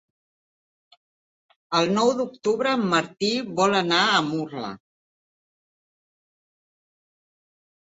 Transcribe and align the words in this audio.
El 1.81 1.93
nou 1.99 2.09
d'octubre 2.23 2.73
en 2.79 2.89
Martí 2.95 3.31
vol 3.61 3.79
anar 3.83 4.01
a 4.17 4.27
Murla. 4.33 4.75